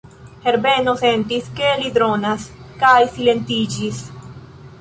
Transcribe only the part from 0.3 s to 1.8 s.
Herbeno sentis, ke